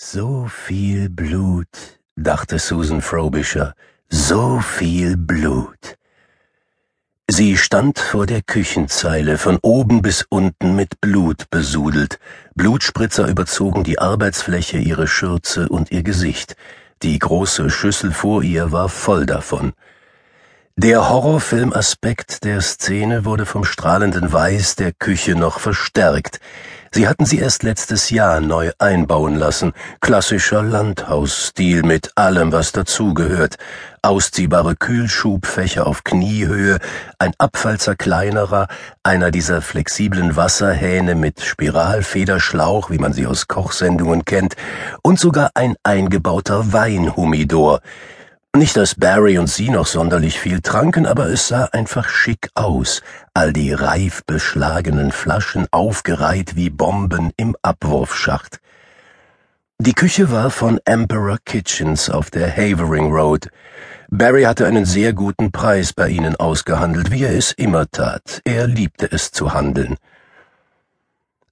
So 0.00 0.46
viel 0.46 1.08
Blut, 1.08 1.98
dachte 2.14 2.60
Susan 2.60 3.02
Frobisher, 3.02 3.74
so 4.08 4.60
viel 4.60 5.16
Blut. 5.16 5.98
Sie 7.28 7.56
stand 7.56 7.98
vor 7.98 8.24
der 8.24 8.42
Küchenzeile, 8.42 9.38
von 9.38 9.58
oben 9.60 10.00
bis 10.00 10.24
unten 10.28 10.76
mit 10.76 11.00
Blut 11.00 11.50
besudelt. 11.50 12.20
Blutspritzer 12.54 13.26
überzogen 13.26 13.82
die 13.82 13.98
Arbeitsfläche, 13.98 14.78
ihre 14.78 15.08
Schürze 15.08 15.68
und 15.68 15.90
ihr 15.90 16.04
Gesicht. 16.04 16.54
Die 17.02 17.18
große 17.18 17.68
Schüssel 17.68 18.12
vor 18.12 18.44
ihr 18.44 18.70
war 18.70 18.88
voll 18.88 19.26
davon. 19.26 19.72
Der 20.76 21.08
Horrorfilmaspekt 21.08 22.44
der 22.44 22.60
Szene 22.60 23.24
wurde 23.24 23.46
vom 23.46 23.64
strahlenden 23.64 24.32
Weiß 24.32 24.76
der 24.76 24.92
Küche 24.92 25.34
noch 25.34 25.58
verstärkt. 25.58 26.38
Sie 26.92 27.06
hatten 27.06 27.26
sie 27.26 27.38
erst 27.38 27.62
letztes 27.62 28.10
Jahr 28.10 28.40
neu 28.40 28.70
einbauen 28.78 29.36
lassen. 29.36 29.72
Klassischer 30.00 30.62
Landhausstil 30.62 31.82
mit 31.82 32.12
allem, 32.16 32.52
was 32.52 32.72
dazugehört. 32.72 33.56
Ausziehbare 34.02 34.76
Kühlschubfächer 34.76 35.86
auf 35.86 36.04
Kniehöhe, 36.04 36.78
ein 37.18 37.32
Abfallzerkleinerer, 37.38 38.68
einer 39.02 39.30
dieser 39.30 39.60
flexiblen 39.60 40.36
Wasserhähne 40.36 41.14
mit 41.14 41.40
Spiralfederschlauch, 41.40 42.90
wie 42.90 42.98
man 42.98 43.12
sie 43.12 43.26
aus 43.26 43.48
Kochsendungen 43.48 44.24
kennt, 44.24 44.54
und 45.02 45.18
sogar 45.18 45.50
ein 45.54 45.76
eingebauter 45.82 46.72
Weinhumidor. 46.72 47.80
Nicht, 48.58 48.76
dass 48.76 48.96
Barry 48.96 49.38
und 49.38 49.46
sie 49.46 49.70
noch 49.70 49.86
sonderlich 49.86 50.40
viel 50.40 50.60
tranken, 50.60 51.06
aber 51.06 51.26
es 51.26 51.46
sah 51.46 51.66
einfach 51.66 52.08
schick 52.08 52.50
aus, 52.54 53.02
all 53.32 53.52
die 53.52 53.72
reif 53.72 54.24
beschlagenen 54.26 55.12
Flaschen 55.12 55.68
aufgereiht 55.70 56.56
wie 56.56 56.68
Bomben 56.68 57.30
im 57.36 57.54
Abwurfschacht. 57.62 58.58
Die 59.78 59.92
Küche 59.92 60.32
war 60.32 60.50
von 60.50 60.80
Emperor 60.84 61.38
Kitchens 61.44 62.10
auf 62.10 62.32
der 62.32 62.50
Havering 62.50 63.12
Road. 63.12 63.48
Barry 64.10 64.42
hatte 64.42 64.66
einen 64.66 64.86
sehr 64.86 65.12
guten 65.12 65.52
Preis 65.52 65.92
bei 65.92 66.08
ihnen 66.08 66.34
ausgehandelt, 66.34 67.12
wie 67.12 67.22
er 67.22 67.36
es 67.36 67.52
immer 67.52 67.88
tat. 67.88 68.40
Er 68.42 68.66
liebte 68.66 69.08
es 69.08 69.30
zu 69.30 69.54
handeln. 69.54 69.94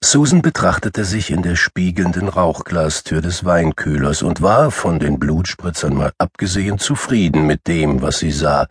Susan 0.03 0.43
betrachtete 0.43 1.05
sich 1.05 1.31
in 1.31 1.43
der 1.43 1.57
spiegelnden 1.57 2.29
Rauchglastür 2.29 3.23
des 3.23 3.45
Weinkühlers 3.45 4.23
und 4.23 4.43
war, 4.43 4.71
von 4.71 4.99
den 4.99 5.19
Blutspritzern 5.19 5.95
mal 5.95 6.13
abgesehen, 6.19 6.79
zufrieden 6.79 7.47
mit 7.47 7.67
dem, 7.67 8.03
was 8.03 8.19
sie 8.19 8.31
sah. 8.31 8.67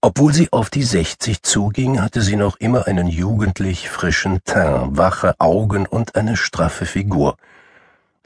Obwohl 0.00 0.34
sie 0.34 0.52
auf 0.52 0.68
die 0.68 0.82
sechzig 0.82 1.42
zuging, 1.42 2.02
hatte 2.02 2.22
sie 2.22 2.36
noch 2.36 2.56
immer 2.56 2.88
einen 2.88 3.06
jugendlich 3.06 3.88
frischen 3.88 4.40
Teint, 4.44 4.96
wache 4.98 5.34
Augen 5.38 5.86
und 5.86 6.16
eine 6.16 6.36
straffe 6.36 6.86
Figur. 6.86 7.36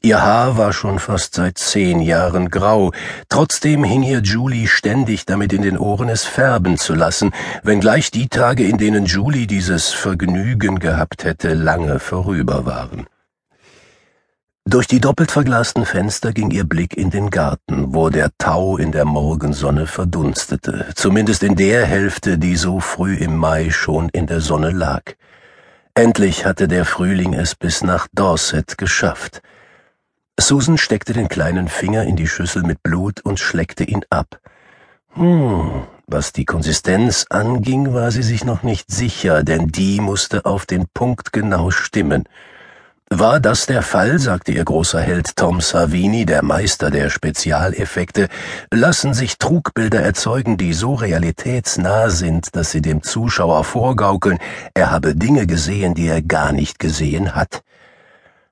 Ihr 0.07 0.23
Haar 0.23 0.57
war 0.57 0.73
schon 0.73 1.01
fast 1.01 1.35
seit 1.35 1.59
zehn 1.59 1.99
Jahren 1.99 2.49
grau, 2.49 2.93
trotzdem 3.29 3.83
hing 3.83 4.05
ihr 4.05 4.21
Julie 4.21 4.69
ständig 4.69 5.27
damit 5.27 5.53
in 5.53 5.63
den 5.63 5.77
Ohren, 5.77 6.09
es 6.09 6.25
färben 6.25 6.79
zu 6.79 6.95
lassen, 6.95 7.33
wenngleich 7.65 8.13
die 8.13 8.29
Tage, 8.29 8.69
in 8.69 8.79
denen 8.79 9.07
Julie 9.07 9.49
dieses 9.49 9.89
Vergnügen 9.89 10.79
gehabt 10.79 11.25
hätte, 11.25 11.55
lange 11.55 11.99
vorüber 11.99 12.65
waren. 12.65 13.09
Durch 14.65 14.87
die 14.87 15.01
doppelt 15.01 15.33
verglasten 15.33 15.85
Fenster 15.85 16.33
ging 16.33 16.53
ihr 16.53 16.63
Blick 16.63 16.97
in 16.97 17.11
den 17.11 17.31
Garten, 17.31 17.93
wo 17.93 18.09
der 18.09 18.31
Tau 18.39 18.77
in 18.77 18.93
der 18.93 19.07
Morgensonne 19.07 19.89
verdunstete, 19.89 20.87
zumindest 20.95 21.43
in 21.43 21.57
der 21.57 21.85
Hälfte, 21.85 22.39
die 22.39 22.55
so 22.55 22.79
früh 22.79 23.17
im 23.17 23.37
Mai 23.37 23.71
schon 23.71 24.09
in 24.11 24.29
der 24.29 24.41
Sonne 24.41 24.71
lag. 24.71 25.03
Endlich 25.95 26.45
hatte 26.45 26.69
der 26.69 26.85
Frühling 26.85 27.35
es 27.35 27.57
bis 27.57 27.83
nach 27.83 28.07
Dorset 28.13 28.79
geschafft. 28.79 29.43
Susan 30.39 30.77
steckte 30.79 31.13
den 31.13 31.29
kleinen 31.29 31.69
Finger 31.69 32.05
in 32.05 32.17
die 32.17 32.29
Schüssel 32.29 32.63
mit 32.63 32.83
Blut 32.83 33.21
und 33.23 33.41
schleckte 33.41 33.85
ihn 33.85 34.05
ab. 34.11 34.39
Hm, 35.15 35.85
was 36.07 36.33
die 36.33 36.45
Konsistenz 36.45 37.25
anging, 37.31 37.95
war 37.95 38.11
sie 38.11 38.23
sich 38.23 38.45
noch 38.45 38.63
nicht 38.63 38.91
sicher, 38.91 39.43
denn 39.43 39.69
die 39.69 40.01
musste 40.01 40.45
auf 40.45 40.67
den 40.67 40.87
Punkt 40.93 41.33
genau 41.33 41.71
stimmen. 41.71 42.25
War 43.09 43.39
das 43.39 43.67
der 43.67 43.83
Fall, 43.83 44.19
sagte 44.19 44.53
ihr 44.53 44.65
großer 44.65 45.01
Held 45.01 45.37
Tom 45.37 45.61
Savini, 45.61 46.27
der 46.27 46.43
Meister 46.43 46.91
der 46.91 47.09
Spezialeffekte, 47.09 48.29
lassen 48.73 49.15
sich 49.15 49.39
Trugbilder 49.39 50.01
erzeugen, 50.01 50.57
die 50.57 50.75
so 50.75 50.95
realitätsnah 50.95 52.11
sind, 52.11 52.57
dass 52.57 52.73
sie 52.73 52.83
dem 52.83 53.05
Zuschauer 53.05 53.63
vorgaukeln, 53.63 54.39
er 54.75 54.91
habe 54.91 55.15
Dinge 55.15 55.47
gesehen, 55.47 55.95
die 55.95 56.09
er 56.09 56.21
gar 56.21 56.53
nicht 56.53 56.81
gesehen 56.81 57.37
hat. 57.37 57.63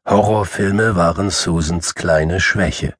Horrorfilme 0.06 0.96
waren 0.96 1.30
Susans 1.30 1.94
kleine 1.94 2.38
Schwäche. 2.38 2.92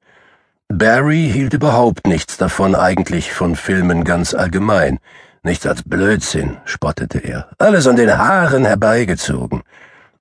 Barry 0.69 1.29
hielt 1.31 1.53
überhaupt 1.53 2.07
nichts 2.07 2.37
davon, 2.37 2.73
eigentlich 2.73 3.31
von 3.31 3.55
Filmen 3.55 4.03
ganz 4.03 4.33
allgemein. 4.33 4.97
Nichts 5.43 5.67
als 5.67 5.83
Blödsinn, 5.83 6.57
spottete 6.65 7.19
er. 7.19 7.49
Alles 7.59 7.85
an 7.85 7.95
den 7.95 8.17
Haaren 8.17 8.65
herbeigezogen. 8.65 9.61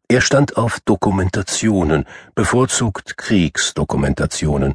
Er 0.09 0.21
stand 0.21 0.59
auf 0.59 0.81
Dokumentationen, 0.85 2.05
bevorzugt 2.35 3.17
Kriegsdokumentationen. 3.17 4.75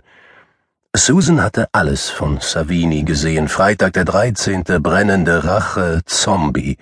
Susan 0.95 1.43
hatte 1.43 1.67
alles 1.73 2.09
von 2.09 2.39
Savini 2.41 3.03
gesehen. 3.03 3.47
Freitag 3.47 3.93
der 3.93 4.05
13., 4.05 4.63
brennende 4.81 5.43
Rache, 5.43 6.01
Zombie. 6.05 6.77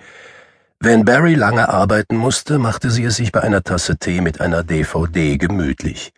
Wenn 0.80 1.04
Barry 1.04 1.34
lange 1.34 1.68
arbeiten 1.68 2.16
musste, 2.16 2.58
machte 2.58 2.92
sie 2.92 3.02
es 3.02 3.16
sich 3.16 3.32
bei 3.32 3.40
einer 3.40 3.64
Tasse 3.64 3.96
Tee 3.96 4.20
mit 4.20 4.40
einer 4.40 4.62
DVD 4.62 5.36
gemütlich. 5.36 6.12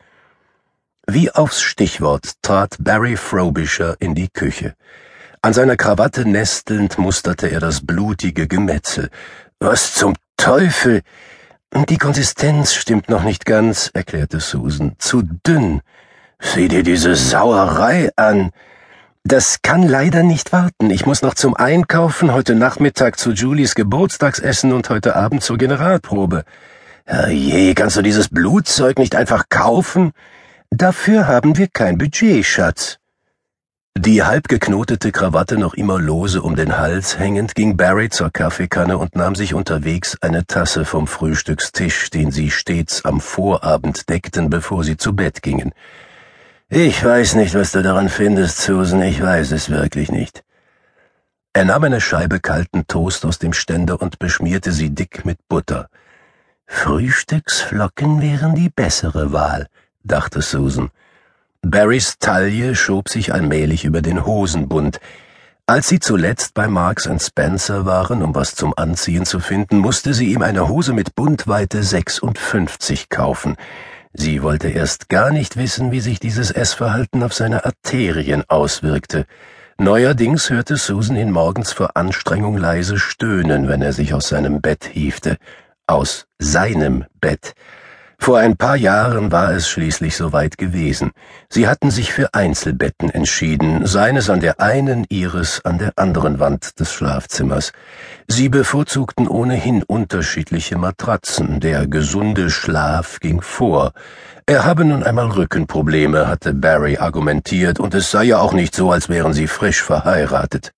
Wie 1.07 1.31
aufs 1.31 1.63
Stichwort 1.63 2.35
trat 2.43 2.77
Barry 2.79 3.17
Frobisher 3.17 3.97
in 4.01 4.15
die 4.15 4.29
Küche. 4.29 4.75
An 5.41 5.55
seiner 5.55 5.79
Krawatte 5.79 6.29
nestelnd 6.29 6.99
musterte 6.99 7.51
er 7.51 7.61
das 7.61 7.87
blutige 7.87 8.47
Gemetzel. 8.47 9.09
Was 9.61 9.95
zum 9.95 10.15
Teufel? 10.37 11.01
Die 11.89 11.97
Konsistenz 11.97 12.75
stimmt 12.75 13.09
noch 13.09 13.25
nicht 13.25 13.47
ganz, 13.47 13.91
erklärte 13.95 14.41
Susan. 14.41 14.95
Zu 14.99 15.23
dünn. 15.23 15.81
Sieh 16.39 16.69
dir 16.69 16.83
diese 16.83 17.17
Sauerei 17.17 18.11
an. 18.17 18.51
Das 19.25 19.61
kann 19.61 19.87
leider 19.87 20.23
nicht 20.23 20.51
warten. 20.51 20.89
Ich 20.89 21.05
muss 21.05 21.21
noch 21.21 21.35
zum 21.35 21.55
Einkaufen, 21.55 22.33
heute 22.33 22.55
Nachmittag 22.55 23.19
zu 23.19 23.33
Julies 23.33 23.75
Geburtstagsessen 23.75 24.73
und 24.73 24.89
heute 24.89 25.15
Abend 25.15 25.43
zur 25.43 25.59
Generalprobe. 25.59 26.45
Herrje, 27.05 27.75
kannst 27.75 27.97
du 27.97 28.03
dieses 28.03 28.29
Blutzeug 28.31 28.99
nicht 28.99 29.15
einfach 29.15 29.51
kaufen? 29.51 30.13
Dafür 30.71 31.27
haben 31.29 31.59
wir 31.59 31.69
kein 31.69 31.99
Budget, 31.99 32.47
Schatz. 32.47 32.97
Die 33.99 34.23
halbgeknotete 34.23 35.13
Krawatte 35.13 35.59
noch 35.59 35.75
immer 35.75 35.99
lose 35.99 36.41
um 36.41 36.57
den 36.57 36.79
Hals 36.79 37.19
hängend, 37.19 37.55
ging 37.55 37.77
Barry 37.77 38.09
zur 38.09 38.31
Kaffeekanne 38.31 38.97
und 38.97 39.17
nahm 39.17 39.35
sich 39.35 39.53
unterwegs 39.53 40.17
eine 40.23 40.47
Tasse 40.47 40.87
vom 40.87 41.07
Frühstückstisch, 41.07 42.09
den 42.09 42.31
sie 42.31 42.51
stets 42.51 43.05
am 43.05 43.21
Vorabend 43.21 44.09
deckten, 44.09 44.49
bevor 44.49 44.83
sie 44.83 44.97
zu 44.97 45.15
Bett 45.15 45.43
gingen. 45.43 45.73
Ich 46.73 47.05
weiß 47.05 47.35
nicht, 47.35 47.57
was 47.57 47.73
du 47.73 47.83
daran 47.83 48.09
findest, 48.09 48.59
Susan, 48.59 49.03
ich 49.03 49.21
weiß 49.21 49.51
es 49.51 49.71
wirklich 49.71 50.13
nicht. 50.13 50.45
Er 51.53 51.65
nahm 51.65 51.83
eine 51.83 52.01
Scheibe 52.01 52.39
kalten 52.39 52.87
Toast 52.87 53.25
aus 53.25 53.41
dem 53.41 53.53
Ständer 53.53 54.01
und 54.01 54.21
beschmierte 54.21 54.71
sie 54.71 54.91
dick 54.91 55.25
mit 55.25 55.49
Butter. 55.49 55.89
Frühstücksflocken 56.67 58.23
wären 58.23 58.55
die 58.55 58.69
bessere 58.69 59.33
Wahl, 59.33 59.67
dachte 60.05 60.43
Susan. 60.43 60.91
Barrys 61.61 62.21
Taille 62.21 62.77
schob 62.77 63.09
sich 63.09 63.35
allmählich 63.35 63.85
über 63.85 64.01
den 64.01 64.25
Hosenbund. 64.25 65.01
Als 65.67 65.89
sie 65.89 65.99
zuletzt 65.99 66.55
bei 66.55 66.69
Marks 66.69 67.11
Spencer 67.19 67.85
waren, 67.85 68.23
um 68.23 68.33
was 68.33 68.55
zum 68.55 68.75
Anziehen 68.77 69.27
zu 69.27 69.41
finden, 69.41 69.79
musste 69.79 70.15
sie 70.15 70.33
ihm 70.33 70.43
eine 70.43 70.69
Hose 70.69 70.93
mit 70.93 71.17
Bundweite 71.17 71.83
56 71.83 73.09
kaufen. 73.09 73.57
Sie 74.13 74.43
wollte 74.43 74.69
erst 74.69 75.09
gar 75.09 75.31
nicht 75.31 75.57
wissen, 75.57 75.93
wie 75.93 76.01
sich 76.01 76.19
dieses 76.19 76.51
Essverhalten 76.51 77.23
auf 77.23 77.33
seine 77.33 77.65
Arterien 77.65 78.43
auswirkte. 78.49 79.25
Neuerdings 79.79 80.51
hörte 80.51 80.77
Susan 80.77 81.17
ihn 81.17 81.31
morgens 81.31 81.73
vor 81.73 81.97
Anstrengung 81.97 82.57
leise 82.57 82.99
stöhnen, 82.99 83.69
wenn 83.69 83.83
er 83.83 83.93
sich 83.93 84.13
aus 84.13 84.29
seinem 84.29 84.61
Bett 84.61 84.85
hiefte. 84.85 85.37
Aus 85.87 86.27
seinem 86.39 87.05
Bett. 87.21 87.55
Vor 88.23 88.37
ein 88.39 88.59
paar 88.59 88.77
Jahren 88.77 89.33
war 89.33 89.55
es 89.55 89.71
schließlich 89.71 90.15
soweit 90.15 90.59
gewesen. 90.59 91.13
Sie 91.49 91.67
hatten 91.67 91.91
sich 91.91 92.13
für 92.13 92.35
Einzelbetten 92.35 93.09
entschieden, 93.09 93.87
seines 93.87 94.29
an 94.29 94.41
der 94.41 94.61
einen, 94.61 95.07
ihres 95.09 95.65
an 95.65 95.79
der 95.79 95.93
anderen 95.97 96.39
Wand 96.39 96.79
des 96.79 96.93
Schlafzimmers. 96.93 97.73
Sie 98.29 98.51
bevorzugten 98.51 99.27
ohnehin 99.27 99.83
unterschiedliche 99.83 100.77
Matratzen, 100.77 101.61
der 101.61 101.87
gesunde 101.87 102.51
Schlaf 102.51 103.21
ging 103.21 103.41
vor. 103.41 103.93
Er 104.45 104.65
habe 104.67 104.85
nun 104.85 105.03
einmal 105.03 105.31
Rückenprobleme, 105.31 106.29
hatte 106.29 106.53
Barry 106.53 106.99
argumentiert, 106.99 107.81
und 107.81 107.95
es 107.95 108.11
sei 108.11 108.25
ja 108.25 108.39
auch 108.39 108.53
nicht 108.53 108.75
so, 108.75 108.93
als 108.93 109.09
wären 109.09 109.33
sie 109.33 109.47
frisch 109.47 109.83
verheiratet 109.83 110.73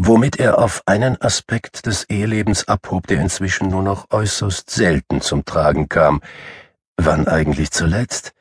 womit 0.00 0.38
er 0.38 0.58
auf 0.58 0.82
einen 0.86 1.20
Aspekt 1.20 1.86
des 1.86 2.04
Ehelebens 2.04 2.68
abhob, 2.68 3.08
der 3.08 3.20
inzwischen 3.20 3.66
nur 3.66 3.82
noch 3.82 4.06
äußerst 4.10 4.70
selten 4.70 5.20
zum 5.20 5.44
Tragen 5.44 5.88
kam. 5.88 6.20
Wann 6.96 7.26
eigentlich 7.26 7.72
zuletzt? 7.72 8.32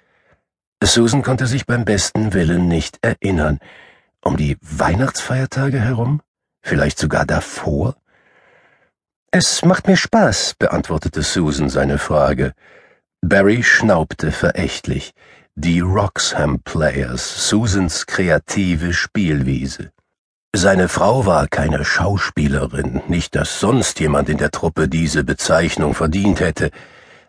Susan 0.83 1.23
konnte 1.23 1.47
sich 1.47 1.65
beim 1.65 1.83
besten 1.83 2.33
Willen 2.33 2.67
nicht 2.67 2.99
erinnern. 3.01 3.57
Um 4.23 4.37
die 4.37 4.57
Weihnachtsfeiertage 4.61 5.79
herum? 5.79 6.21
Vielleicht 6.61 6.99
sogar 6.99 7.25
davor? 7.25 7.95
Es 9.31 9.65
macht 9.65 9.87
mir 9.87 9.97
Spaß, 9.97 10.57
beantwortete 10.59 11.23
Susan 11.23 11.69
seine 11.69 11.97
Frage. 11.97 12.53
Barry 13.21 13.63
schnaubte 13.63 14.31
verächtlich. 14.31 15.11
Die 15.55 15.79
Roxham 15.79 16.61
Players, 16.61 17.49
Susans 17.49 18.05
kreative 18.05 18.93
Spielwiese. 18.93 19.91
Seine 20.59 20.89
Frau 20.89 21.27
war 21.27 21.47
keine 21.47 21.85
Schauspielerin, 21.85 23.03
nicht 23.07 23.35
dass 23.35 23.59
sonst 23.59 23.99
jemand 23.99 24.27
in 24.27 24.39
der 24.39 24.49
Truppe 24.49 24.87
diese 24.87 25.23
Bezeichnung 25.23 25.93
verdient 25.93 26.39
hätte. 26.39 26.71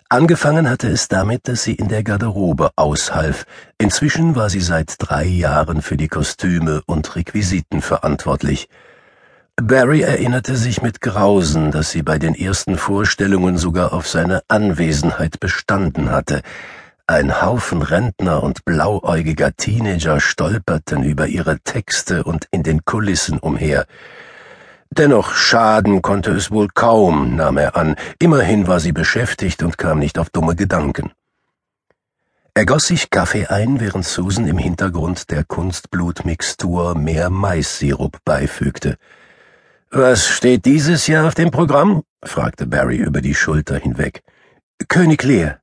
Angefangen 0.09 0.71
hatte 0.71 0.89
es 0.89 1.09
damit, 1.09 1.47
dass 1.47 1.63
sie 1.63 1.75
in 1.75 1.89
der 1.89 2.03
Garderobe 2.03 2.71
aushalf. 2.77 3.45
Inzwischen 3.77 4.35
war 4.35 4.49
sie 4.49 4.63
seit 4.63 4.95
drei 4.97 5.25
Jahren 5.25 5.83
für 5.83 5.99
die 5.99 6.09
Kostüme 6.09 6.81
und 6.87 7.17
Requisiten 7.17 7.83
verantwortlich. 7.83 8.71
Barry 9.57 10.01
erinnerte 10.01 10.57
sich 10.57 10.81
mit 10.81 11.03
Grausen, 11.03 11.71
dass 11.71 11.91
sie 11.91 12.03
bei 12.03 12.19
den 12.19 12.35
ersten 12.35 12.79
Vorstellungen 12.79 13.59
sogar 13.59 13.93
auf 13.93 14.09
seine 14.09 14.41
Anwesenheit 14.49 15.39
bestanden 15.39 16.11
hatte. 16.13 16.41
Ein 17.11 17.41
Haufen 17.41 17.81
Rentner 17.81 18.43
und 18.43 18.67
blauäugiger 18.67 19.57
Teenager 19.57 20.21
stolperten 20.21 21.05
über 21.05 21.27
ihre 21.27 21.59
Texte 21.61 22.23
und 22.23 22.47
in 22.51 22.63
den 22.63 22.85
Kulissen 22.85 23.39
umher. 23.39 23.87
Dennoch 24.91 25.33
schaden 25.33 26.03
konnte 26.03 26.33
es 26.33 26.51
wohl 26.51 26.69
kaum, 26.69 27.35
nahm 27.35 27.57
er 27.57 27.77
an, 27.77 27.97
immerhin 28.19 28.67
war 28.67 28.79
sie 28.79 28.93
beschäftigt 28.93 29.63
und 29.63 29.79
kam 29.79 30.01
nicht 30.01 30.19
auf 30.19 30.29
dumme 30.29 30.55
Gedanken. 30.55 31.13
Er 32.53 32.67
goss 32.67 32.89
sich 32.89 33.09
Kaffee 33.09 33.47
ein, 33.47 33.81
während 33.81 34.05
Susan 34.05 34.47
im 34.47 34.59
Hintergrund 34.59 35.31
der 35.31 35.45
Kunstblutmixtur 35.45 36.95
mehr 36.95 37.31
Maissirup 37.31 38.19
beifügte. 38.27 38.99
Was 39.91 40.27
steht 40.27 40.67
dieses 40.67 41.07
Jahr 41.07 41.27
auf 41.27 41.35
dem 41.35 41.51
Programm? 41.51 42.03
fragte 42.23 42.67
Barry 42.67 42.97
über 42.97 43.23
die 43.23 43.35
Schulter 43.35 43.79
hinweg. 43.79 44.23
König 44.89 45.23
Lear. 45.23 45.63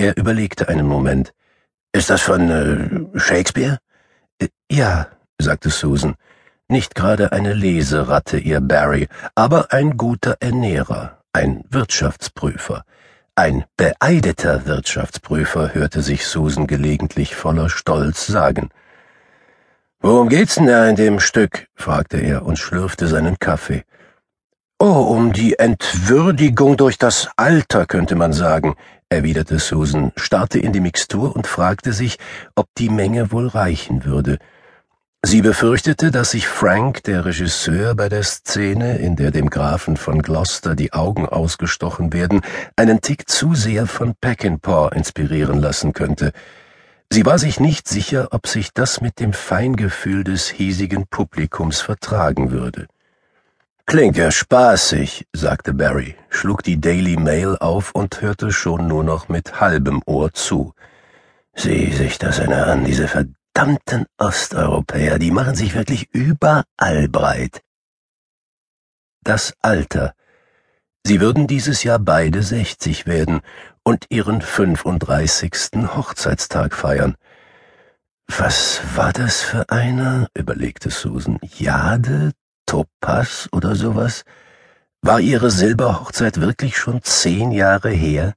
Er 0.00 0.16
überlegte 0.16 0.68
einen 0.68 0.86
Moment. 0.86 1.34
Ist 1.92 2.08
das 2.08 2.22
von 2.22 2.48
äh, 2.50 3.18
Shakespeare? 3.18 3.78
Äh, 4.38 4.46
ja, 4.70 5.08
sagte 5.38 5.70
Susan. 5.70 6.14
Nicht 6.68 6.94
gerade 6.94 7.32
eine 7.32 7.52
Leseratte, 7.52 8.38
ihr 8.38 8.60
Barry, 8.60 9.08
aber 9.34 9.72
ein 9.72 9.96
guter 9.96 10.36
Ernährer, 10.38 11.18
ein 11.32 11.64
Wirtschaftsprüfer. 11.68 12.84
Ein 13.34 13.64
beeideter 13.76 14.66
Wirtschaftsprüfer, 14.66 15.74
hörte 15.74 16.02
sich 16.02 16.26
Susan 16.26 16.68
gelegentlich 16.68 17.34
voller 17.34 17.68
Stolz 17.68 18.26
sagen. 18.26 18.68
Worum 19.98 20.28
geht's 20.28 20.56
denn 20.56 20.66
da 20.66 20.86
in 20.86 20.94
dem 20.94 21.18
Stück? 21.18 21.66
fragte 21.74 22.18
er 22.18 22.44
und 22.46 22.56
schlürfte 22.58 23.08
seinen 23.08 23.40
Kaffee. 23.40 23.82
Oh, 24.78 25.08
um 25.16 25.32
die 25.32 25.58
Entwürdigung 25.58 26.76
durch 26.76 26.98
das 26.98 27.30
Alter, 27.36 27.84
könnte 27.86 28.14
man 28.14 28.32
sagen, 28.32 28.76
erwiderte 29.10 29.58
Susan, 29.58 30.12
starrte 30.16 30.58
in 30.58 30.72
die 30.72 30.80
Mixtur 30.80 31.34
und 31.34 31.46
fragte 31.46 31.92
sich, 31.92 32.18
ob 32.54 32.66
die 32.76 32.90
Menge 32.90 33.32
wohl 33.32 33.48
reichen 33.48 34.04
würde. 34.04 34.38
Sie 35.24 35.42
befürchtete, 35.42 36.10
dass 36.12 36.30
sich 36.30 36.46
Frank, 36.46 37.02
der 37.02 37.24
Regisseur, 37.24 37.94
bei 37.96 38.08
der 38.08 38.22
Szene, 38.22 38.98
in 38.98 39.16
der 39.16 39.32
dem 39.32 39.50
Grafen 39.50 39.96
von 39.96 40.22
Gloucester 40.22 40.76
die 40.76 40.92
Augen 40.92 41.26
ausgestochen 41.26 42.12
werden, 42.12 42.42
einen 42.76 43.00
Tick 43.00 43.28
zu 43.28 43.54
sehr 43.54 43.86
von 43.86 44.14
Peckinpah 44.14 44.90
inspirieren 44.90 45.58
lassen 45.58 45.92
könnte. 45.92 46.32
Sie 47.10 47.26
war 47.26 47.38
sich 47.38 47.58
nicht 47.58 47.88
sicher, 47.88 48.28
ob 48.30 48.46
sich 48.46 48.72
das 48.72 49.00
mit 49.00 49.18
dem 49.18 49.32
Feingefühl 49.32 50.22
des 50.22 50.48
hiesigen 50.48 51.06
Publikums 51.08 51.80
vertragen 51.80 52.52
würde. 52.52 52.86
Klingt 53.88 54.18
ja 54.18 54.30
spaßig, 54.30 55.26
sagte 55.32 55.72
Barry, 55.72 56.14
schlug 56.28 56.62
die 56.62 56.78
Daily 56.78 57.16
Mail 57.16 57.56
auf 57.56 57.92
und 57.94 58.20
hörte 58.20 58.52
schon 58.52 58.86
nur 58.86 59.02
noch 59.02 59.30
mit 59.30 59.62
halbem 59.62 60.02
Ohr 60.04 60.30
zu. 60.34 60.74
Sieh 61.54 61.90
sich 61.94 62.18
das 62.18 62.38
einer 62.38 62.66
an, 62.66 62.84
diese 62.84 63.08
verdammten 63.08 64.04
Osteuropäer, 64.18 65.18
die 65.18 65.30
machen 65.30 65.54
sich 65.54 65.74
wirklich 65.74 66.10
überall 66.12 67.08
breit. 67.08 67.62
Das 69.22 69.54
Alter. 69.62 70.12
Sie 71.02 71.22
würden 71.22 71.46
dieses 71.46 71.82
Jahr 71.82 71.98
beide 71.98 72.42
sechzig 72.42 73.06
werden 73.06 73.40
und 73.84 74.04
ihren 74.10 74.42
fünfunddreißigsten 74.42 75.96
Hochzeitstag 75.96 76.74
feiern. 76.74 77.16
Was 78.26 78.82
war 78.96 79.14
das 79.14 79.40
für 79.40 79.70
einer? 79.70 80.28
überlegte 80.34 80.90
Susan. 80.90 81.38
Jade, 81.56 82.32
Topaz 82.68 83.48
oder 83.50 83.74
sowas? 83.74 84.24
War 85.00 85.20
ihre 85.20 85.50
Silberhochzeit 85.50 86.40
wirklich 86.40 86.76
schon 86.76 87.02
zehn 87.02 87.50
Jahre 87.50 87.88
her? 87.88 88.34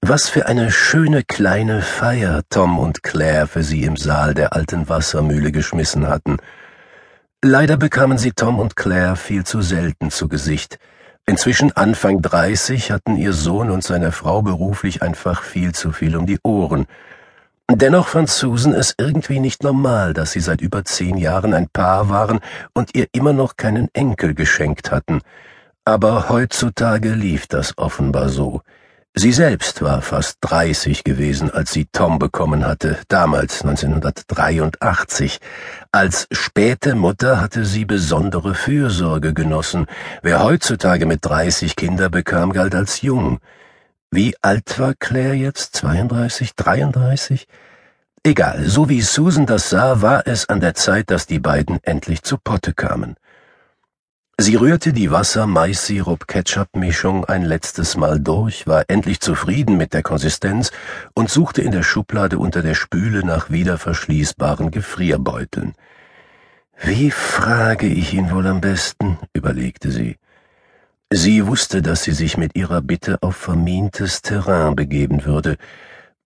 Was 0.00 0.28
für 0.28 0.46
eine 0.46 0.72
schöne 0.72 1.22
kleine 1.22 1.82
Feier 1.82 2.42
Tom 2.50 2.80
und 2.80 3.04
Claire 3.04 3.46
für 3.46 3.62
sie 3.62 3.84
im 3.84 3.96
Saal 3.96 4.34
der 4.34 4.54
alten 4.54 4.88
Wassermühle 4.88 5.52
geschmissen 5.52 6.08
hatten. 6.08 6.38
Leider 7.44 7.76
bekamen 7.76 8.18
sie 8.18 8.32
Tom 8.32 8.58
und 8.58 8.74
Claire 8.74 9.14
viel 9.14 9.44
zu 9.44 9.62
selten 9.62 10.10
zu 10.10 10.26
Gesicht. 10.28 10.78
Inzwischen 11.24 11.70
Anfang 11.76 12.20
dreißig 12.22 12.90
hatten 12.90 13.16
ihr 13.16 13.32
Sohn 13.32 13.70
und 13.70 13.84
seine 13.84 14.10
Frau 14.10 14.42
beruflich 14.42 15.02
einfach 15.02 15.44
viel 15.44 15.72
zu 15.72 15.92
viel 15.92 16.16
um 16.16 16.26
die 16.26 16.40
Ohren. 16.42 16.86
Dennoch 17.70 18.08
fand 18.08 18.28
Susan 18.28 18.74
es 18.74 18.94
irgendwie 18.98 19.40
nicht 19.40 19.62
normal, 19.62 20.12
dass 20.12 20.32
sie 20.32 20.40
seit 20.40 20.60
über 20.60 20.84
zehn 20.84 21.16
Jahren 21.16 21.54
ein 21.54 21.68
Paar 21.68 22.08
waren 22.08 22.40
und 22.74 22.94
ihr 22.94 23.06
immer 23.12 23.32
noch 23.32 23.56
keinen 23.56 23.88
Enkel 23.94 24.34
geschenkt 24.34 24.90
hatten. 24.90 25.20
Aber 25.84 26.28
heutzutage 26.28 27.10
lief 27.10 27.46
das 27.46 27.76
offenbar 27.78 28.28
so. 28.28 28.62
Sie 29.14 29.32
selbst 29.32 29.82
war 29.82 30.00
fast 30.00 30.38
dreißig 30.40 31.04
gewesen, 31.04 31.50
als 31.50 31.72
sie 31.72 31.86
Tom 31.92 32.18
bekommen 32.18 32.64
hatte, 32.64 32.98
damals 33.08 33.60
1983. 33.62 35.38
Als 35.92 36.28
späte 36.32 36.94
Mutter 36.94 37.38
hatte 37.38 37.66
sie 37.66 37.84
besondere 37.84 38.54
Fürsorge 38.54 39.34
genossen. 39.34 39.86
Wer 40.22 40.42
heutzutage 40.42 41.04
mit 41.04 41.24
dreißig 41.26 41.76
Kinder 41.76 42.08
bekam, 42.08 42.52
galt 42.54 42.74
als 42.74 43.02
jung. 43.02 43.38
Wie 44.14 44.34
alt 44.42 44.78
war 44.78 44.92
Claire 44.92 45.32
jetzt? 45.32 45.74
32, 45.76 46.54
33? 46.54 47.48
Egal, 48.22 48.68
so 48.68 48.90
wie 48.90 49.00
Susan 49.00 49.46
das 49.46 49.70
sah, 49.70 50.02
war 50.02 50.26
es 50.26 50.50
an 50.50 50.60
der 50.60 50.74
Zeit, 50.74 51.10
dass 51.10 51.26
die 51.26 51.38
beiden 51.38 51.82
endlich 51.82 52.22
zu 52.22 52.36
Potte 52.36 52.74
kamen. 52.74 53.16
Sie 54.36 54.56
rührte 54.56 54.92
die 54.92 55.10
Wasser-Mais-Sirup-Ketchup-Mischung 55.10 57.24
ein 57.24 57.40
letztes 57.40 57.96
Mal 57.96 58.20
durch, 58.20 58.66
war 58.66 58.84
endlich 58.88 59.20
zufrieden 59.20 59.78
mit 59.78 59.94
der 59.94 60.02
Konsistenz 60.02 60.72
und 61.14 61.30
suchte 61.30 61.62
in 61.62 61.72
der 61.72 61.82
Schublade 61.82 62.38
unter 62.38 62.60
der 62.60 62.74
Spüle 62.74 63.24
nach 63.24 63.48
wieder 63.48 63.78
verschließbaren 63.78 64.70
Gefrierbeuteln. 64.70 65.72
Wie 66.82 67.10
frage 67.10 67.86
ich 67.86 68.12
ihn 68.12 68.30
wohl 68.30 68.46
am 68.46 68.60
besten? 68.60 69.16
überlegte 69.32 69.90
sie. 69.90 70.18
Sie 71.14 71.46
wusste, 71.46 71.82
dass 71.82 72.04
sie 72.04 72.12
sich 72.12 72.38
mit 72.38 72.56
ihrer 72.56 72.80
Bitte 72.80 73.18
auf 73.20 73.36
vermintes 73.36 74.22
Terrain 74.22 74.74
begeben 74.74 75.26
würde, 75.26 75.58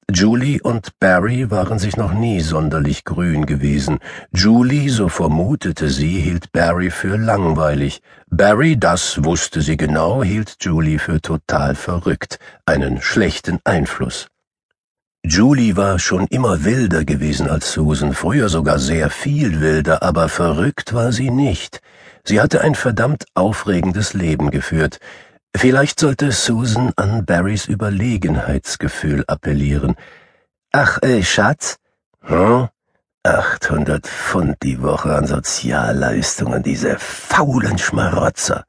Julie 0.09 0.62
und 0.62 1.00
Barry 1.00 1.50
waren 1.50 1.81
sich 1.81 1.97
noch 1.97 2.12
nie 2.12 2.40
sonderlich 2.40 3.05
grün 3.05 3.45
gewesen. 3.47 3.99
Julie, 4.33 4.88
so 4.88 5.09
vermutete 5.09 5.88
sie, 5.88 6.21
hielt 6.21 6.52
Barry 6.52 6.90
für 6.90 7.16
langweilig. 7.16 8.00
Barry, 8.31 8.78
das 8.78 9.25
wusste 9.25 9.62
sie 9.62 9.76
genau, 9.76 10.23
hielt 10.23 10.59
Julie 10.61 11.00
für 11.00 11.21
total 11.21 11.75
verrückt, 11.75 12.38
einen 12.64 13.02
schlechten 13.02 13.59
Einfluss. 13.64 14.28
Julie 15.25 15.76
war 15.76 15.99
schon 15.99 16.28
immer 16.28 16.64
wilder 16.64 17.05
gewesen 17.05 17.50
als 17.50 17.73
Susan, 17.73 18.14
früher 18.14 18.49
sogar 18.49 18.78
sehr 18.78 19.11
viel 19.11 19.61
wilder, 19.61 20.05
aber 20.05 20.28
verrückt 20.28 20.95
war 20.95 21.11
sie 21.11 21.31
nicht. 21.31 21.81
Sie 22.26 22.40
hatte 22.40 22.61
ein 22.61 22.75
verdammt 22.75 23.25
aufregendes 23.35 24.12
Leben 24.12 24.50
geführt. 24.50 24.99
Vielleicht 25.56 26.00
sollte 26.00 26.33
Susan 26.33 26.92
an 26.97 27.25
Barrys 27.25 27.66
Überlegenheitsgefühl 27.66 29.25
appellieren. 29.28 29.95
Ach, 30.73 31.00
äh, 31.02 31.23
Schatz? 31.23 31.76
Hm? 32.23 32.68
800 33.23 34.06
Pfund 34.06 34.56
die 34.62 34.83
Woche 34.83 35.14
an 35.14 35.26
Sozialleistungen, 35.26 36.62
diese 36.62 36.97
faulen 36.99 37.78
Schmarotzer. 37.78 38.64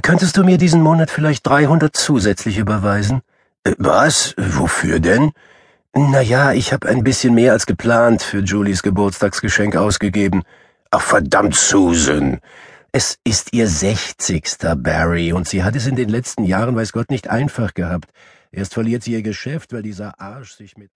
Könntest 0.00 0.36
du 0.38 0.44
mir 0.44 0.56
diesen 0.56 0.80
Monat 0.80 1.10
vielleicht 1.10 1.46
300 1.46 1.94
zusätzlich 1.94 2.56
überweisen? 2.56 3.20
Äh, 3.64 3.74
was? 3.78 4.34
Wofür 4.38 5.00
denn? 5.00 5.32
Na 5.94 6.22
ja, 6.22 6.52
ich 6.52 6.72
habe 6.72 6.88
ein 6.88 7.04
bisschen 7.04 7.34
mehr 7.34 7.52
als 7.52 7.66
geplant 7.66 8.22
für 8.22 8.38
Julies 8.38 8.82
Geburtstagsgeschenk 8.82 9.76
ausgegeben. 9.76 10.42
Ach 10.94 11.00
verdammt, 11.00 11.54
Susan. 11.54 12.38
Es 12.92 13.18
ist 13.24 13.54
ihr 13.54 13.66
sechzigster, 13.66 14.76
Barry, 14.76 15.32
und 15.32 15.48
sie 15.48 15.62
hat 15.62 15.74
es 15.74 15.86
in 15.86 15.96
den 15.96 16.10
letzten 16.10 16.44
Jahren, 16.44 16.76
weiß 16.76 16.92
Gott, 16.92 17.10
nicht 17.10 17.28
einfach 17.28 17.72
gehabt. 17.72 18.12
Erst 18.50 18.74
verliert 18.74 19.02
sie 19.02 19.12
ihr 19.12 19.22
Geschäft, 19.22 19.72
weil 19.72 19.80
dieser 19.80 20.20
Arsch 20.20 20.52
sich 20.52 20.76
mit 20.76 20.90